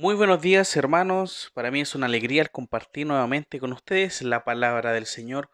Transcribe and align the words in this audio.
Muy 0.00 0.14
buenos 0.14 0.40
días 0.40 0.76
hermanos, 0.76 1.50
para 1.54 1.72
mí 1.72 1.80
es 1.80 1.96
una 1.96 2.06
alegría 2.06 2.40
el 2.40 2.52
compartir 2.52 3.04
nuevamente 3.04 3.58
con 3.58 3.72
ustedes 3.72 4.22
la 4.22 4.44
palabra 4.44 4.92
del 4.92 5.06
Señor 5.06 5.50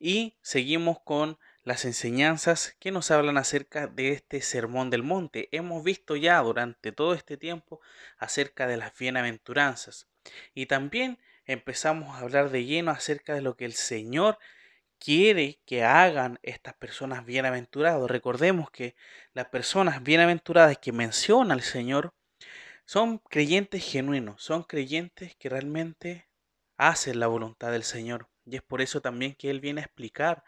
y 0.00 0.36
seguimos 0.42 0.98
con 0.98 1.38
las 1.62 1.84
enseñanzas 1.84 2.74
que 2.80 2.90
nos 2.90 3.12
hablan 3.12 3.38
acerca 3.38 3.86
de 3.86 4.10
este 4.10 4.40
sermón 4.40 4.90
del 4.90 5.04
monte. 5.04 5.48
Hemos 5.52 5.84
visto 5.84 6.16
ya 6.16 6.40
durante 6.40 6.90
todo 6.90 7.14
este 7.14 7.36
tiempo 7.36 7.80
acerca 8.18 8.66
de 8.66 8.78
las 8.78 8.98
bienaventuranzas 8.98 10.08
y 10.54 10.66
también 10.66 11.20
empezamos 11.46 12.16
a 12.16 12.22
hablar 12.22 12.50
de 12.50 12.64
lleno 12.64 12.90
acerca 12.90 13.32
de 13.32 13.42
lo 13.42 13.56
que 13.56 13.64
el 13.64 13.74
Señor 13.74 14.40
quiere 14.98 15.60
que 15.66 15.84
hagan 15.84 16.40
estas 16.42 16.74
personas 16.74 17.24
bienaventuradas. 17.24 18.10
Recordemos 18.10 18.72
que 18.72 18.96
las 19.34 19.46
personas 19.46 20.02
bienaventuradas 20.02 20.78
que 20.78 20.90
menciona 20.90 21.54
el 21.54 21.62
Señor 21.62 22.12
son 22.88 23.18
creyentes 23.18 23.84
genuinos, 23.84 24.42
son 24.42 24.62
creyentes 24.62 25.36
que 25.36 25.50
realmente 25.50 26.26
hacen 26.78 27.20
la 27.20 27.26
voluntad 27.26 27.70
del 27.70 27.82
Señor. 27.82 28.30
Y 28.46 28.56
es 28.56 28.62
por 28.62 28.80
eso 28.80 29.02
también 29.02 29.34
que 29.34 29.50
Él 29.50 29.60
viene 29.60 29.82
a 29.82 29.84
explicar 29.84 30.42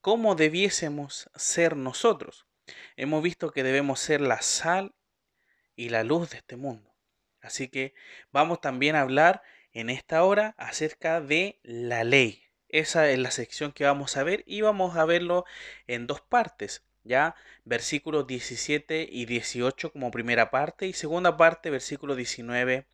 cómo 0.00 0.36
debiésemos 0.36 1.28
ser 1.34 1.76
nosotros. 1.76 2.46
Hemos 2.94 3.20
visto 3.20 3.50
que 3.50 3.64
debemos 3.64 3.98
ser 3.98 4.20
la 4.20 4.42
sal 4.42 4.94
y 5.74 5.88
la 5.88 6.04
luz 6.04 6.30
de 6.30 6.36
este 6.36 6.54
mundo. 6.54 6.94
Así 7.40 7.66
que 7.66 7.94
vamos 8.30 8.60
también 8.60 8.94
a 8.94 9.00
hablar 9.00 9.42
en 9.72 9.90
esta 9.90 10.22
hora 10.22 10.54
acerca 10.58 11.20
de 11.20 11.58
la 11.64 12.04
ley. 12.04 12.44
Esa 12.68 13.10
es 13.10 13.18
la 13.18 13.32
sección 13.32 13.72
que 13.72 13.82
vamos 13.82 14.16
a 14.16 14.22
ver 14.22 14.44
y 14.46 14.60
vamos 14.60 14.96
a 14.96 15.04
verlo 15.04 15.44
en 15.88 16.06
dos 16.06 16.20
partes 16.20 16.85
ya 17.06 17.34
versículos 17.64 18.26
17 18.26 19.08
y 19.10 19.26
18 19.26 19.92
como 19.92 20.10
primera 20.10 20.50
parte 20.50 20.86
y 20.86 20.92
segunda 20.92 21.36
parte 21.36 21.70
versículos 21.70 22.16
19 22.16 22.86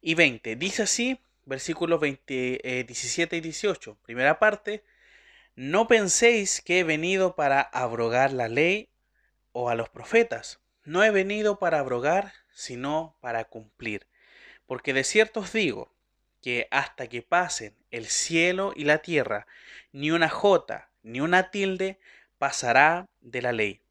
y 0.00 0.14
20. 0.14 0.56
Dice 0.56 0.82
así, 0.82 1.20
versículos 1.44 2.00
20, 2.00 2.84
17 2.86 3.36
y 3.36 3.40
18, 3.40 3.98
primera 4.02 4.38
parte, 4.38 4.84
no 5.54 5.88
penséis 5.88 6.60
que 6.60 6.80
he 6.80 6.84
venido 6.84 7.34
para 7.34 7.60
abrogar 7.60 8.32
la 8.32 8.48
ley 8.48 8.88
o 9.52 9.68
a 9.68 9.74
los 9.74 9.88
profetas. 9.88 10.60
No 10.84 11.04
he 11.04 11.10
venido 11.10 11.58
para 11.58 11.80
abrogar, 11.80 12.32
sino 12.52 13.16
para 13.20 13.44
cumplir. 13.44 14.06
Porque 14.66 14.92
de 14.92 15.04
cierto 15.04 15.40
os 15.40 15.52
digo 15.52 15.92
que 16.42 16.68
hasta 16.70 17.08
que 17.08 17.22
pasen 17.22 17.76
el 17.90 18.06
cielo 18.06 18.72
y 18.74 18.84
la 18.84 18.98
tierra, 18.98 19.46
ni 19.92 20.10
una 20.10 20.28
jota, 20.28 20.90
ni 21.02 21.20
una 21.20 21.50
tilde 21.50 21.98
pasará 22.40 23.06
de 23.20 23.42
la 23.42 23.52
ley 23.52 23.82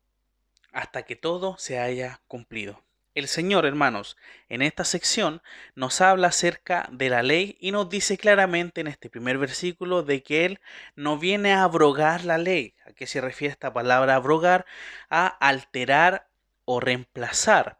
hasta 0.71 1.03
que 1.03 1.15
todo 1.15 1.55
se 1.59 1.77
haya 1.77 2.19
cumplido. 2.27 2.83
El 3.13 3.27
Señor, 3.27 3.67
hermanos, 3.67 4.17
en 4.49 4.63
esta 4.63 4.85
sección 4.85 5.43
nos 5.75 6.01
habla 6.01 6.29
acerca 6.29 6.89
de 6.91 7.09
la 7.09 7.21
ley 7.21 7.57
y 7.59 7.71
nos 7.71 7.91
dice 7.91 8.17
claramente 8.17 8.81
en 8.81 8.87
este 8.87 9.07
primer 9.07 9.37
versículo 9.37 10.01
de 10.01 10.23
que 10.23 10.45
Él 10.45 10.59
no 10.95 11.19
viene 11.19 11.53
a 11.53 11.63
abrogar 11.63 12.25
la 12.25 12.39
ley. 12.39 12.73
¿A 12.87 12.93
qué 12.93 13.05
se 13.05 13.21
refiere 13.21 13.51
esta 13.51 13.71
palabra 13.71 14.15
abrogar? 14.15 14.65
A 15.11 15.27
alterar 15.27 16.27
o 16.65 16.79
reemplazar, 16.79 17.77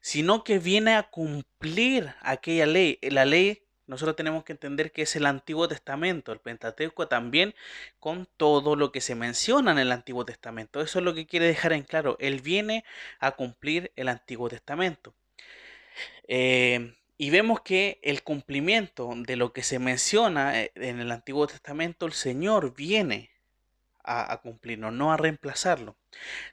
sino 0.00 0.44
que 0.44 0.60
viene 0.60 0.94
a 0.94 1.10
cumplir 1.10 2.14
aquella 2.20 2.66
ley. 2.66 3.00
La 3.02 3.24
ley 3.24 3.64
nosotros 3.92 4.16
tenemos 4.16 4.42
que 4.42 4.52
entender 4.52 4.90
que 4.90 5.02
es 5.02 5.16
el 5.16 5.26
Antiguo 5.26 5.68
Testamento, 5.68 6.32
el 6.32 6.38
Pentateuco 6.38 7.08
también, 7.08 7.54
con 8.00 8.26
todo 8.38 8.74
lo 8.74 8.90
que 8.90 9.02
se 9.02 9.14
menciona 9.14 9.70
en 9.70 9.78
el 9.78 9.92
Antiguo 9.92 10.24
Testamento. 10.24 10.80
Eso 10.80 10.98
es 10.98 11.04
lo 11.04 11.12
que 11.12 11.26
quiere 11.26 11.46
dejar 11.46 11.74
en 11.74 11.82
claro. 11.82 12.16
Él 12.18 12.40
viene 12.40 12.86
a 13.20 13.32
cumplir 13.32 13.92
el 13.94 14.08
Antiguo 14.08 14.48
Testamento. 14.48 15.12
Eh, 16.26 16.94
y 17.18 17.28
vemos 17.28 17.60
que 17.60 18.00
el 18.02 18.22
cumplimiento 18.22 19.12
de 19.14 19.36
lo 19.36 19.52
que 19.52 19.62
se 19.62 19.78
menciona 19.78 20.58
eh, 20.58 20.72
en 20.76 20.98
el 20.98 21.12
Antiguo 21.12 21.46
Testamento, 21.46 22.06
el 22.06 22.14
Señor 22.14 22.74
viene 22.74 23.28
a, 24.04 24.32
a, 24.32 24.40
cumplirlo, 24.40 24.90
no 24.90 25.12
a 25.12 25.18
reemplazarlo. 25.18 25.96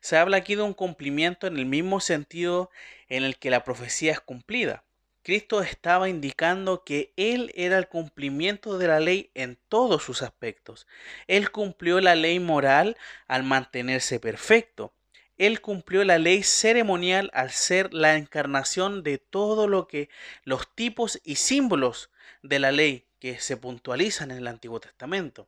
Se 0.01 0.17
habla 0.17 0.35
aquí 0.35 0.55
de 0.55 0.63
un 0.63 0.73
cumplimiento 0.73 1.47
en 1.47 1.57
el 1.57 1.65
mismo 1.65 2.01
sentido 2.01 2.69
en 3.07 3.23
el 3.23 3.37
que 3.37 3.49
la 3.49 3.63
profecía 3.63 4.11
es 4.11 4.19
cumplida. 4.19 4.83
Cristo 5.29 5.61
estaba 5.61 6.09
indicando 6.09 6.83
que 6.83 7.13
Él 7.15 7.51
era 7.53 7.77
el 7.77 7.87
cumplimiento 7.87 8.79
de 8.79 8.87
la 8.87 8.99
ley 8.99 9.29
en 9.35 9.59
todos 9.69 10.01
sus 10.01 10.23
aspectos. 10.23 10.87
Él 11.27 11.51
cumplió 11.51 12.01
la 12.01 12.15
ley 12.15 12.39
moral 12.39 12.97
al 13.27 13.43
mantenerse 13.43 14.19
perfecto. 14.19 14.91
Él 15.37 15.61
cumplió 15.61 16.03
la 16.03 16.17
ley 16.17 16.41
ceremonial 16.41 17.29
al 17.35 17.51
ser 17.51 17.93
la 17.93 18.15
encarnación 18.15 19.03
de 19.03 19.19
todo 19.19 19.67
lo 19.67 19.87
que 19.87 20.09
los 20.45 20.67
tipos 20.73 21.21
y 21.23 21.35
símbolos 21.35 22.09
de 22.41 22.57
la 22.57 22.71
ley 22.71 23.05
que 23.19 23.39
se 23.39 23.55
puntualizan 23.55 24.31
en 24.31 24.37
el 24.37 24.47
Antiguo 24.47 24.79
Testamento. 24.79 25.47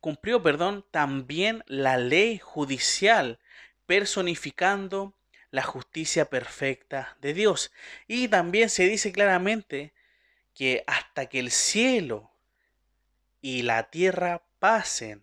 cumplió, 0.00 0.42
perdón, 0.42 0.86
también 0.90 1.62
la 1.66 1.98
ley 1.98 2.38
judicial 2.38 3.38
personificando 3.84 5.12
la 5.54 5.62
justicia 5.62 6.24
perfecta 6.24 7.16
de 7.20 7.32
Dios. 7.32 7.70
Y 8.08 8.26
también 8.26 8.68
se 8.68 8.88
dice 8.88 9.12
claramente 9.12 9.92
que 10.52 10.82
hasta 10.88 11.26
que 11.26 11.38
el 11.38 11.52
cielo 11.52 12.28
y 13.40 13.62
la 13.62 13.84
tierra 13.84 14.42
pasen, 14.58 15.22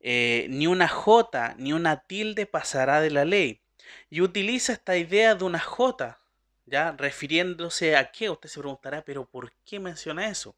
eh, 0.00 0.46
ni 0.48 0.66
una 0.66 0.88
jota 0.88 1.54
ni 1.58 1.74
una 1.74 2.04
tilde 2.06 2.46
pasará 2.46 3.02
de 3.02 3.10
la 3.10 3.26
ley. 3.26 3.60
Y 4.08 4.22
utiliza 4.22 4.72
esta 4.72 4.96
idea 4.96 5.34
de 5.34 5.44
una 5.44 5.60
jota, 5.60 6.18
ya 6.64 6.92
refiriéndose 6.92 7.96
a 7.96 8.10
qué, 8.10 8.30
usted 8.30 8.48
se 8.48 8.60
preguntará, 8.60 9.02
pero 9.02 9.26
¿por 9.26 9.52
qué 9.66 9.78
menciona 9.78 10.30
eso? 10.30 10.56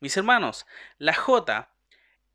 Mis 0.00 0.14
hermanos, 0.18 0.66
la 0.98 1.14
jota 1.14 1.70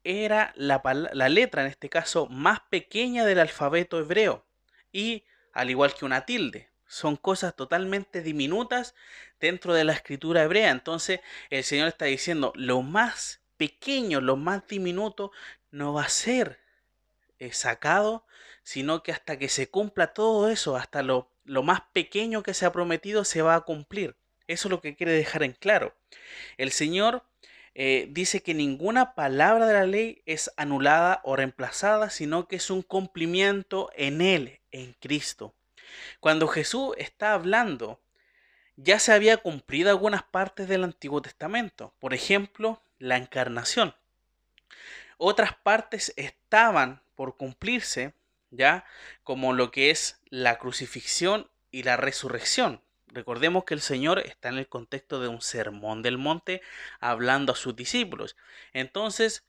era 0.03 0.53
la, 0.55 0.81
la 1.13 1.29
letra, 1.29 1.61
en 1.61 1.67
este 1.67 1.87
caso, 1.87 2.25
más 2.29 2.61
pequeña 2.61 3.25
del 3.25 3.37
alfabeto 3.37 3.99
hebreo 3.99 4.43
y 4.91 5.23
al 5.55 5.71
igual 5.71 5.95
que 5.95 6.05
una 6.05 6.25
tilde. 6.25 6.69
Son 6.85 7.15
cosas 7.15 7.55
totalmente 7.55 8.21
diminutas 8.21 8.93
dentro 9.39 9.73
de 9.73 9.85
la 9.85 9.93
escritura 9.93 10.43
hebrea. 10.43 10.69
Entonces 10.69 11.21
el 11.49 11.63
Señor 11.63 11.87
está 11.87 12.05
diciendo, 12.05 12.53
lo 12.55 12.83
más 12.83 13.41
pequeño, 13.57 14.21
lo 14.21 14.35
más 14.35 14.67
diminuto, 14.67 15.31
no 15.71 15.93
va 15.93 16.03
a 16.03 16.09
ser 16.09 16.59
eh, 17.39 17.51
sacado, 17.53 18.25
sino 18.63 19.01
que 19.01 19.11
hasta 19.11 19.39
que 19.39 19.49
se 19.49 19.69
cumpla 19.69 20.13
todo 20.13 20.49
eso, 20.49 20.75
hasta 20.75 21.01
lo, 21.01 21.31
lo 21.45 21.63
más 21.63 21.81
pequeño 21.93 22.43
que 22.43 22.53
se 22.53 22.65
ha 22.65 22.71
prometido, 22.71 23.23
se 23.23 23.41
va 23.41 23.55
a 23.55 23.61
cumplir. 23.61 24.15
Eso 24.47 24.67
es 24.67 24.71
lo 24.71 24.81
que 24.81 24.95
quiere 24.95 25.13
dejar 25.13 25.41
en 25.43 25.53
claro. 25.53 25.95
El 26.57 26.71
Señor 26.71 27.23
eh, 27.73 28.07
dice 28.11 28.41
que 28.41 28.53
ninguna 28.53 29.15
palabra 29.15 29.67
de 29.67 29.73
la 29.73 29.85
ley 29.85 30.21
es 30.25 30.51
anulada 30.57 31.21
o 31.23 31.35
reemplazada, 31.35 32.09
sino 32.09 32.47
que 32.47 32.57
es 32.57 32.69
un 32.69 32.81
cumplimiento 32.81 33.89
en 33.95 34.21
Él, 34.21 34.59
en 34.75 34.93
Cristo. 34.99 35.53
Cuando 36.19 36.47
Jesús 36.47 36.95
está 36.97 37.33
hablando, 37.33 38.01
ya 38.75 38.99
se 38.99 39.13
había 39.13 39.37
cumplido 39.37 39.89
algunas 39.89 40.23
partes 40.23 40.67
del 40.67 40.83
Antiguo 40.83 41.21
Testamento, 41.21 41.93
por 41.99 42.13
ejemplo, 42.13 42.81
la 42.99 43.15
encarnación. 43.15 43.95
Otras 45.17 45.55
partes 45.55 46.13
estaban 46.17 47.01
por 47.15 47.37
cumplirse, 47.37 48.13
ya 48.51 48.85
como 49.23 49.53
lo 49.53 49.71
que 49.71 49.91
es 49.91 50.19
la 50.29 50.57
crucifixión 50.57 51.49
y 51.71 51.83
la 51.83 51.95
resurrección. 51.95 52.81
Recordemos 53.07 53.63
que 53.63 53.75
el 53.75 53.81
Señor 53.81 54.19
está 54.19 54.49
en 54.49 54.57
el 54.57 54.67
contexto 54.67 55.21
de 55.21 55.29
un 55.29 55.41
sermón 55.41 56.01
del 56.01 56.17
monte 56.17 56.61
hablando 56.99 57.53
a 57.53 57.55
sus 57.55 57.77
discípulos. 57.77 58.35
Entonces, 58.73 59.45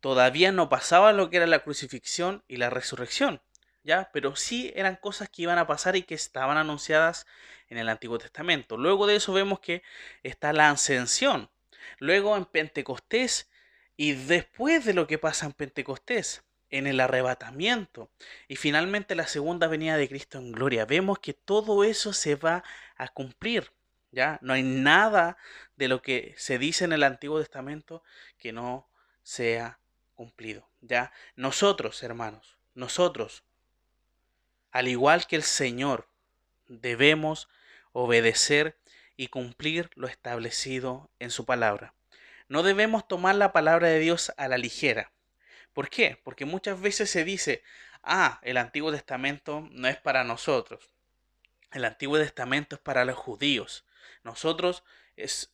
todavía 0.00 0.52
no 0.52 0.70
pasaba 0.70 1.12
lo 1.12 1.28
que 1.28 1.36
era 1.36 1.46
la 1.46 1.58
crucifixión 1.58 2.42
y 2.48 2.56
la 2.56 2.70
resurrección, 2.70 3.42
¿ya? 3.84 4.10
Pero 4.12 4.34
sí 4.34 4.72
eran 4.74 4.96
cosas 4.96 5.28
que 5.28 5.42
iban 5.42 5.58
a 5.58 5.66
pasar 5.66 5.94
y 5.96 6.02
que 6.02 6.14
estaban 6.14 6.56
anunciadas 6.56 7.26
en 7.68 7.78
el 7.78 7.88
Antiguo 7.88 8.18
Testamento. 8.18 8.76
Luego 8.76 9.06
de 9.06 9.16
eso 9.16 9.32
vemos 9.32 9.60
que 9.60 9.82
está 10.22 10.52
la 10.52 10.70
ascensión. 10.70 11.50
Luego 11.98 12.36
en 12.36 12.46
Pentecostés 12.46 13.48
y 13.96 14.12
después 14.12 14.84
de 14.84 14.94
lo 14.94 15.06
que 15.06 15.18
pasa 15.18 15.46
en 15.46 15.52
Pentecostés, 15.52 16.42
en 16.70 16.88
el 16.88 16.98
arrebatamiento 16.98 18.10
y 18.48 18.56
finalmente 18.56 19.14
la 19.14 19.28
segunda 19.28 19.68
venida 19.68 19.96
de 19.96 20.08
Cristo 20.08 20.38
en 20.38 20.50
gloria. 20.50 20.86
Vemos 20.86 21.20
que 21.20 21.32
todo 21.32 21.84
eso 21.84 22.12
se 22.12 22.34
va 22.34 22.64
a 22.96 23.08
cumplir. 23.08 23.70
¿ya? 24.10 24.38
No 24.42 24.54
hay 24.54 24.64
nada 24.64 25.36
de 25.76 25.88
lo 25.88 26.02
que 26.02 26.34
se 26.36 26.58
dice 26.58 26.84
en 26.84 26.92
el 26.92 27.04
Antiguo 27.04 27.38
Testamento 27.38 28.02
que 28.38 28.52
no 28.52 28.88
sea 29.22 29.78
cumplido. 30.14 30.68
¿ya? 30.80 31.12
Nosotros, 31.36 32.02
hermanos, 32.02 32.56
nosotros, 32.74 33.44
al 34.74 34.88
igual 34.88 35.28
que 35.28 35.36
el 35.36 35.44
Señor, 35.44 36.08
debemos 36.66 37.48
obedecer 37.92 38.76
y 39.16 39.28
cumplir 39.28 39.88
lo 39.94 40.08
establecido 40.08 41.12
en 41.20 41.30
su 41.30 41.46
palabra. 41.46 41.94
No 42.48 42.64
debemos 42.64 43.06
tomar 43.06 43.36
la 43.36 43.52
palabra 43.52 43.86
de 43.86 44.00
Dios 44.00 44.32
a 44.36 44.48
la 44.48 44.58
ligera. 44.58 45.12
¿Por 45.72 45.88
qué? 45.90 46.20
Porque 46.24 46.44
muchas 46.44 46.80
veces 46.80 47.08
se 47.08 47.22
dice, 47.22 47.62
ah, 48.02 48.40
el 48.42 48.56
Antiguo 48.56 48.90
Testamento 48.90 49.68
no 49.70 49.86
es 49.86 49.96
para 49.96 50.24
nosotros. 50.24 50.90
el 51.70 51.84
Antiguo 51.84 52.18
Testamento 52.18 52.74
es 52.74 52.82
para 52.82 53.04
los 53.04 53.16
judíos. 53.16 53.84
Nosotros, 54.24 54.82
eh, 55.16 55.46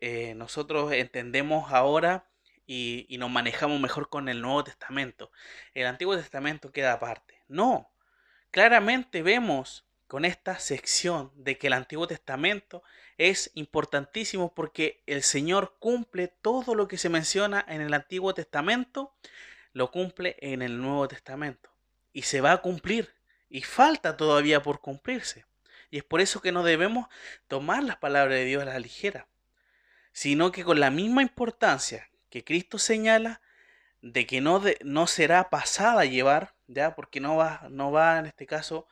eh, 0.00 0.34
nosotros 0.36 0.92
entendemos 0.92 1.72
ahora 1.72 2.28
y, 2.64 3.08
nos 3.18 3.28
manejamos 3.28 3.80
mejor 3.80 4.08
con 4.08 4.28
el 4.28 4.40
Nuevo 4.40 4.62
Testamento. 4.62 5.32
El 5.74 5.86
Antiguo 5.86 6.16
Testamento 6.16 6.70
queda 6.70 6.92
aparte. 6.92 7.42
No, 7.48 7.90
claramente 8.50 9.22
vemos 9.22 9.86
con 10.06 10.24
esta 10.24 10.58
sección 10.58 11.32
de 11.34 11.58
que 11.58 11.66
el 11.66 11.72
Antiguo 11.72 12.06
Testamento 12.06 12.82
es 13.18 13.50
importantísimo 13.54 14.54
porque 14.54 15.02
el 15.06 15.22
Señor 15.22 15.76
cumple 15.78 16.28
todo 16.28 16.74
lo 16.74 16.86
que 16.86 16.98
se 16.98 17.08
menciona 17.08 17.64
en 17.68 17.80
el 17.80 17.94
Antiguo 17.94 18.34
Testamento, 18.34 19.14
lo 19.72 19.90
cumple 19.90 20.36
en 20.40 20.62
el 20.62 20.80
Nuevo 20.80 21.08
Testamento. 21.08 21.70
Y 22.12 22.22
se 22.22 22.40
va 22.40 22.52
a 22.52 22.62
cumplir. 22.62 23.14
Y 23.48 23.62
falta 23.62 24.16
todavía 24.16 24.62
por 24.62 24.80
cumplirse. 24.80 25.44
Y 25.90 25.98
es 25.98 26.04
por 26.04 26.20
eso 26.20 26.40
que 26.40 26.52
no 26.52 26.62
debemos 26.62 27.08
tomar 27.48 27.82
las 27.82 27.96
palabras 27.96 28.38
de 28.38 28.44
Dios 28.44 28.62
a 28.62 28.66
la 28.66 28.78
ligera, 28.78 29.28
sino 30.12 30.50
que 30.50 30.64
con 30.64 30.80
la 30.80 30.90
misma 30.90 31.22
importancia 31.22 32.10
que 32.30 32.44
Cristo 32.44 32.78
señala 32.78 33.40
de 34.02 34.26
que 34.26 34.40
no, 34.40 34.62
no 34.84 35.06
será 35.06 35.50
pasada 35.50 36.02
a 36.02 36.06
llevar, 36.06 36.54
ya, 36.66 36.94
porque 36.94 37.20
no 37.20 37.36
va, 37.36 37.66
no 37.70 37.92
va 37.92 38.18
en 38.18 38.26
este 38.26 38.46
caso 38.46 38.86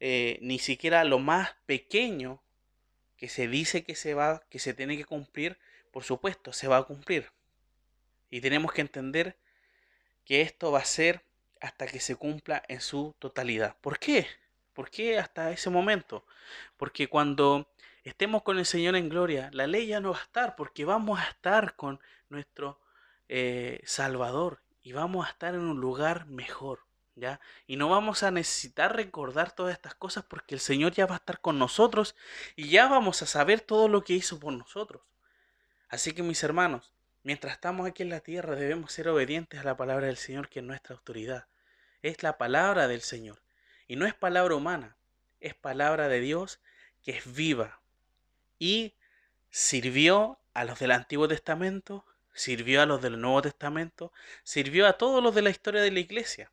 eh, 0.00 0.38
ni 0.42 0.58
siquiera 0.58 1.04
lo 1.04 1.20
más 1.20 1.54
pequeño 1.66 2.42
que 3.16 3.28
se 3.28 3.46
dice 3.46 3.84
que 3.84 3.94
se 3.94 4.14
va, 4.14 4.42
que 4.50 4.58
se 4.58 4.74
tiene 4.74 4.96
que 4.96 5.04
cumplir, 5.04 5.58
por 5.92 6.02
supuesto, 6.02 6.52
se 6.52 6.66
va 6.66 6.78
a 6.78 6.82
cumplir. 6.82 7.30
Y 8.28 8.40
tenemos 8.40 8.72
que 8.72 8.80
entender 8.80 9.36
que 10.24 10.40
esto 10.40 10.72
va 10.72 10.80
a 10.80 10.84
ser 10.84 11.22
hasta 11.60 11.86
que 11.86 12.00
se 12.00 12.16
cumpla 12.16 12.64
en 12.66 12.80
su 12.80 13.14
totalidad. 13.20 13.76
¿Por 13.80 14.00
qué? 14.00 14.26
¿Por 14.72 14.90
qué 14.90 15.20
hasta 15.20 15.52
ese 15.52 15.70
momento? 15.70 16.26
Porque 16.76 17.08
cuando 17.08 17.68
estemos 18.02 18.42
con 18.42 18.58
el 18.58 18.66
Señor 18.66 18.96
en 18.96 19.08
gloria, 19.08 19.50
la 19.52 19.68
ley 19.68 19.86
ya 19.86 20.00
no 20.00 20.10
va 20.10 20.18
a 20.18 20.22
estar, 20.22 20.56
porque 20.56 20.84
vamos 20.84 21.20
a 21.20 21.28
estar 21.28 21.76
con 21.76 22.00
nuestro 22.28 22.80
eh, 23.28 23.80
Salvador 23.84 24.62
y 24.82 24.92
vamos 24.92 25.26
a 25.26 25.30
estar 25.30 25.54
en 25.54 25.60
un 25.60 25.80
lugar 25.80 26.26
mejor. 26.26 26.80
¿ya? 27.14 27.40
Y 27.66 27.76
no 27.76 27.88
vamos 27.88 28.22
a 28.22 28.30
necesitar 28.30 28.96
recordar 28.96 29.54
todas 29.54 29.72
estas 29.74 29.94
cosas 29.94 30.24
porque 30.24 30.54
el 30.54 30.60
Señor 30.60 30.92
ya 30.92 31.06
va 31.06 31.14
a 31.14 31.18
estar 31.18 31.40
con 31.40 31.58
nosotros 31.58 32.16
y 32.56 32.68
ya 32.68 32.88
vamos 32.88 33.22
a 33.22 33.26
saber 33.26 33.60
todo 33.60 33.88
lo 33.88 34.04
que 34.04 34.14
hizo 34.14 34.40
por 34.40 34.52
nosotros. 34.52 35.02
Así 35.88 36.12
que 36.12 36.22
mis 36.22 36.42
hermanos, 36.42 36.92
mientras 37.22 37.54
estamos 37.54 37.86
aquí 37.86 38.02
en 38.02 38.10
la 38.10 38.20
tierra 38.20 38.56
debemos 38.56 38.92
ser 38.92 39.08
obedientes 39.08 39.60
a 39.60 39.64
la 39.64 39.76
palabra 39.76 40.06
del 40.06 40.16
Señor 40.16 40.48
que 40.48 40.60
es 40.60 40.64
nuestra 40.64 40.96
autoridad. 40.96 41.46
Es 42.02 42.22
la 42.22 42.38
palabra 42.38 42.88
del 42.88 43.02
Señor 43.02 43.42
y 43.86 43.96
no 43.96 44.06
es 44.06 44.14
palabra 44.14 44.54
humana, 44.54 44.96
es 45.40 45.54
palabra 45.54 46.08
de 46.08 46.20
Dios 46.20 46.60
que 47.02 47.12
es 47.12 47.34
viva 47.34 47.80
y 48.58 48.94
sirvió 49.50 50.38
a 50.54 50.64
los 50.64 50.78
del 50.78 50.92
Antiguo 50.92 51.28
Testamento, 51.28 52.04
sirvió 52.34 52.82
a 52.82 52.86
los 52.86 53.02
del 53.02 53.20
Nuevo 53.20 53.42
Testamento, 53.42 54.12
sirvió 54.42 54.86
a 54.86 54.94
todos 54.94 55.22
los 55.22 55.34
de 55.34 55.42
la 55.42 55.50
historia 55.50 55.82
de 55.82 55.90
la 55.90 56.00
iglesia 56.00 56.50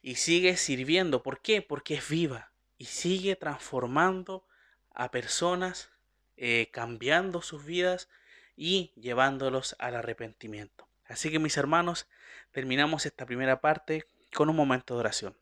y 0.00 0.16
sigue 0.16 0.56
sirviendo. 0.56 1.22
¿Por 1.22 1.40
qué? 1.40 1.62
Porque 1.62 1.94
es 1.94 2.08
viva 2.08 2.52
y 2.78 2.86
sigue 2.86 3.36
transformando 3.36 4.46
a 4.94 5.10
personas, 5.10 5.90
eh, 6.36 6.68
cambiando 6.72 7.42
sus 7.42 7.64
vidas 7.64 8.08
y 8.56 8.92
llevándolos 8.96 9.76
al 9.78 9.96
arrepentimiento. 9.96 10.88
Así 11.06 11.30
que 11.30 11.38
mis 11.38 11.56
hermanos, 11.56 12.08
terminamos 12.52 13.06
esta 13.06 13.26
primera 13.26 13.60
parte 13.60 14.06
con 14.34 14.48
un 14.48 14.56
momento 14.56 14.94
de 14.94 15.00
oración. 15.00 15.36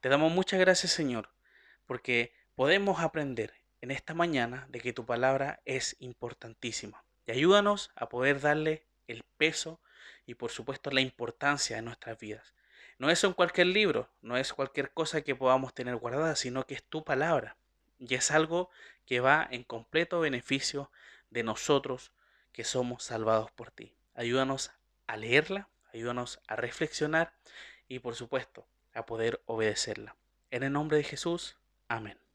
Te 0.00 0.08
damos 0.08 0.32
muchas 0.32 0.60
gracias 0.60 0.92
Señor, 0.92 1.30
porque 1.86 2.34
podemos 2.54 3.00
aprender 3.00 3.54
en 3.80 3.90
esta 3.90 4.14
mañana 4.14 4.66
de 4.70 4.80
que 4.80 4.92
tu 4.92 5.04
palabra 5.04 5.60
es 5.64 5.96
importantísima. 6.00 7.04
Y 7.26 7.32
ayúdanos 7.32 7.90
a 7.94 8.08
poder 8.08 8.40
darle 8.40 8.86
el 9.08 9.24
peso 9.36 9.80
y 10.26 10.34
por 10.34 10.50
supuesto 10.50 10.90
la 10.90 11.00
importancia 11.00 11.76
de 11.76 11.82
nuestras 11.82 12.18
vidas. 12.18 12.54
No 12.98 13.10
es 13.10 13.22
en 13.24 13.32
cualquier 13.32 13.68
libro, 13.68 14.08
no 14.22 14.36
es 14.36 14.52
cualquier 14.52 14.90
cosa 14.90 15.22
que 15.22 15.34
podamos 15.34 15.74
tener 15.74 15.96
guardada, 15.96 16.34
sino 16.34 16.66
que 16.66 16.74
es 16.74 16.82
tu 16.82 17.04
palabra. 17.04 17.56
Y 17.98 18.14
es 18.14 18.30
algo 18.30 18.70
que 19.04 19.20
va 19.20 19.46
en 19.50 19.64
completo 19.64 20.20
beneficio 20.20 20.90
de 21.30 21.42
nosotros 21.42 22.12
que 22.52 22.64
somos 22.64 23.04
salvados 23.04 23.50
por 23.50 23.70
ti. 23.70 23.94
Ayúdanos 24.14 24.70
a 25.06 25.16
leerla, 25.16 25.68
ayúdanos 25.92 26.40
a 26.48 26.56
reflexionar 26.56 27.34
y 27.88 27.98
por 27.98 28.14
supuesto 28.14 28.66
a 28.94 29.04
poder 29.04 29.42
obedecerla. 29.44 30.16
En 30.50 30.62
el 30.62 30.72
nombre 30.72 30.96
de 30.96 31.04
Jesús, 31.04 31.56
amén. 31.88 32.25